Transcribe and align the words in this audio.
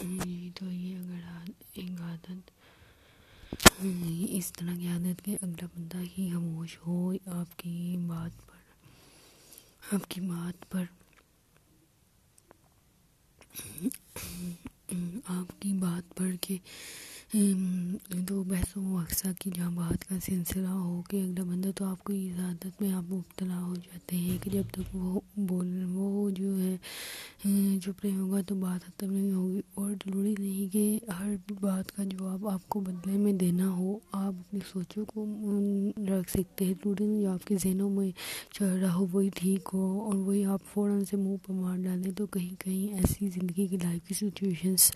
جی 0.00 0.50
تو 0.54 0.66
یہ 0.66 0.96
اگر 0.96 1.50
ایک 1.72 2.00
عادت 2.00 2.50
اس 4.30 4.52
طرح 4.52 4.74
کی 4.74 4.88
عادت 4.88 5.24
کہ 5.24 5.36
اگلا 5.42 5.66
بندہ 5.66 6.00
ہی 6.08 6.28
خاموش 6.32 6.76
ہو 6.86 7.10
آپ 7.26 7.58
کی 7.58 7.96
بات 8.06 8.46
پر 8.46 9.94
آپ 9.94 10.08
کی 10.08 10.20
بات 10.20 10.70
پر 10.70 10.84
آپ 15.28 15.60
کی 15.60 15.72
بات 15.72 16.16
پر 16.16 16.30
کہ 16.40 16.56
تو 18.28 18.42
بحث 18.42 18.76
و 18.76 18.96
اقسا 18.98 19.32
کی 19.40 19.50
جہاں 19.54 19.70
بات 19.70 20.08
کا 20.08 20.16
سلسلہ 20.26 20.68
ہو 20.68 21.00
کہ 21.02 21.16
اگلا 21.16 21.44
بندہ 21.44 21.70
تو 21.76 21.84
آپ 21.84 22.04
کو 22.04 22.12
اس 22.12 22.38
عادت 22.40 22.80
میں 22.82 22.92
آپ 22.92 23.10
مبتلا 23.10 23.60
ہو 23.62 23.74
جاتے 23.74 24.16
ہیں 24.16 24.38
کہ 24.38 24.50
جب 24.50 24.70
تک 24.72 24.94
وہ 24.96 25.20
بول 25.36 25.84
وہ 25.88 26.30
جو 26.30 26.58
ہے 26.60 26.76
چپ 27.82 28.04
نہیں 28.04 28.16
ہوگا 28.18 28.40
تو 28.40 28.54
بات 28.54 28.86
ختم 28.86 29.12
نہیں 29.12 29.32
ہوگی۔ 29.32 29.60
اور 29.74 29.90
ضروری 29.90 30.34
نہیں 30.38 30.72
کہ 30.72 30.98
ہر 31.18 31.34
بات 31.60 31.92
کا 31.92 32.04
جواب 32.04 32.48
آپ 32.48 32.68
کو 32.68 32.80
بدلے 32.80 33.16
میں 33.16 33.32
دینا 33.32 33.68
ہو۔ 33.68 33.98
آپ 34.12 34.32
اپنی 34.38 34.60
سوچوں 34.72 35.04
کو 35.04 35.26
رکھ 35.98 36.30
سکتے 36.30 36.64
ہیں۔ 36.64 36.74
ضروری 36.74 37.04
نہیں 37.04 37.22
جو 37.22 37.30
آپ 37.30 37.44
کے 37.44 37.56
ذہنوں 37.62 37.90
میں 37.90 38.10
چل 38.52 38.64
رہا 38.64 38.94
ہو، 38.94 39.06
وہی 39.12 39.28
ٹھیک 39.34 39.68
ہو 39.74 40.00
اور 40.00 40.14
وہی 40.14 40.44
آپ 40.44 40.60
فوراً 40.72 41.04
سے 41.04 41.16
منہ 41.16 41.36
پہ 41.46 41.52
مار 41.52 41.78
ڈالیں 41.78 42.10
تو 42.10 42.26
کہیں 42.26 42.60
کہیں 42.60 42.94
ایسی 42.94 43.28
زندگی 43.28 43.66
کی 43.66 43.76
لائف 43.76 44.08
کی 44.08 44.14
سچویشنس 44.14 44.92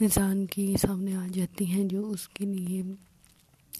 انسان 0.00 0.46
کی 0.46 0.74
سامنے 0.80 1.16
آ 1.16 1.26
جاتی 1.32 1.66
ہیں 1.66 1.84
جو 1.84 2.10
اس 2.10 2.28
کے 2.28 2.44
لیے 2.44 2.82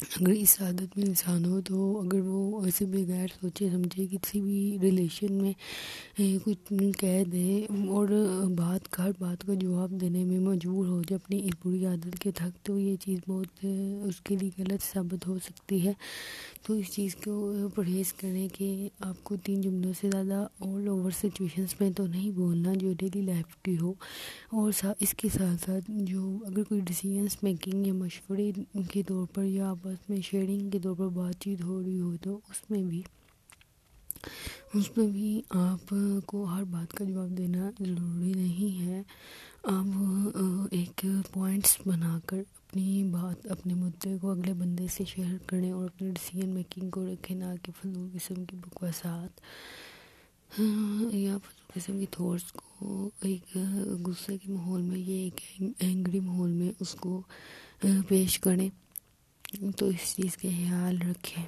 اگر 0.02 0.32
اس 0.32 0.56
عادت 0.60 0.96
میں 0.96 1.06
انسان 1.06 1.44
ہو 1.44 1.60
تو 1.60 1.76
اگر 2.00 2.20
وہ 2.24 2.64
ایسے 2.64 2.84
بغیر 2.86 3.26
سوچے، 3.40 3.68
سمجھے 3.72 4.06
کسی 4.06 4.40
بھی 4.40 4.78
ریلیشن 4.82 5.32
میں 5.32 5.52
کچھ 6.44 6.72
کہہ 6.98 7.24
دے 7.32 7.48
اور 7.88 8.08
بات 8.56 8.88
کا 8.92 9.04
ہر 9.04 9.10
بات 9.18 9.46
کا 9.46 9.54
جواب 9.54 9.90
دینے 10.00 10.24
میں 10.24 10.38
مجبور 10.40 10.86
ہو 10.86 11.00
جائے 11.02 11.18
اپنی 11.24 11.38
اس 11.44 11.54
بری 11.64 11.84
عادت 11.86 12.18
کے 12.18 12.30
تھک 12.30 12.64
تو 12.64 12.78
یہ 12.80 12.96
چیز 12.96 13.18
بہت 13.28 13.64
اس 14.04 14.20
کے 14.20 14.36
لیے 14.36 14.50
غلط 14.58 14.82
ثابت 14.92 15.26
ہو 15.26 15.38
سکتی 15.44 15.84
ہے۔ 15.86 15.92
تو 16.66 16.74
اس 16.74 16.92
چیز 16.92 17.16
کو 17.16 17.34
پرہیز 17.74 18.12
کریں 18.12 18.48
کہ 18.52 18.88
آپ 19.00 19.24
کو 19.24 19.36
تین 19.36 19.60
جملوں 19.60 19.92
سے 20.00 20.10
زیادہ 20.12 20.46
آل 20.60 20.88
اوور 20.88 21.10
سچویشنس 21.10 21.80
میں 21.80 21.90
تو 21.90 22.06
نہیں 22.06 22.30
بولنا 22.30 22.72
جو 22.74 22.92
ڈیلی 22.98 23.20
لائف 23.20 23.56
کی 23.62 23.76
ہو۔ 23.82 23.92
اور 24.52 24.72
اس 25.00 25.14
کے 25.14 25.28
ساتھ 25.38 25.64
ساتھ 25.64 25.90
جو 26.04 26.38
اگر 26.44 26.62
کوئی 26.62 26.80
ڈیسیجنس 26.80 27.42
میکنگ 27.42 27.86
یا 27.86 27.92
مشورے 27.92 28.50
کے 28.92 29.02
طور 29.02 29.26
پر 29.34 29.44
یا 29.44 29.70
آپ 29.70 29.85
آپس 29.86 30.10
میں 30.10 30.20
شیئرنگ 30.20 30.70
کے 30.70 30.78
طور 30.78 30.94
پر 30.96 31.08
بات 31.08 31.40
چیت 31.40 31.62
ہو 31.64 31.82
رہی 31.82 32.00
ہو 32.00 32.16
تو 32.22 32.38
اس 32.48 32.70
میں 32.70 32.82
بھی 32.82 33.02
اس 34.74 34.96
میں 34.96 35.06
بھی 35.06 35.42
آپ 35.50 35.94
کو 36.26 36.44
ہر 36.44 36.64
بات 36.64 36.92
کا 36.92 37.04
جواب 37.04 37.36
دینا 37.38 37.70
ضروری 37.80 38.32
نہیں 38.32 38.86
ہے۔ 38.86 39.02
آپ 39.62 39.98
ایک 40.70 41.06
پوائنٹس 41.32 41.76
بنا 41.86 42.18
کر 42.26 42.38
اپنی 42.38 43.04
بات، 43.04 43.46
اپنے 43.46 43.74
مدعے 43.74 44.16
کو 44.18 44.30
اگلے 44.30 44.52
بندے 44.52 44.86
سے 44.86 45.04
شیئر 45.04 45.36
کریں 45.46 45.70
اور 45.70 45.84
اپنے 45.84 46.08
ڈیسیجن 46.08 46.48
میکنگ 46.48 46.90
کو 46.90 47.06
رکھیں 47.06 47.36
نہ 47.36 47.44
کہ 47.62 47.72
فضول 47.72 48.08
قسم 48.14 48.44
کی 48.44 48.56
بکواسات 48.56 49.40
یا 51.14 51.36
فضول 51.38 51.70
قسم 51.74 51.98
کی 52.00 52.06
تھوٹس 52.10 52.52
کو 52.52 53.10
ایک 53.22 53.56
غصے 54.06 54.38
کے 54.38 54.52
ماحول 54.52 54.82
میں 54.82 54.98
یہ 54.98 55.28
ایک 55.28 55.62
اینگری 55.78 56.20
ماحول 56.20 56.50
میں 56.50 56.72
اس 56.80 56.94
کو 56.94 57.22
پیش 58.08 58.38
کریں۔ 58.38 58.68
تو 59.76 59.86
اس 59.86 60.16
چیز 60.16 60.36
کا 60.36 60.48
خیال 60.48 60.98
رکھیں۔ 61.10 61.44